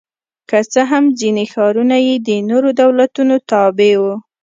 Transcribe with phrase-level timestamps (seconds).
[0.49, 4.15] که څه هم ځیني ښارونه یې د نورو دولتونو تابع وو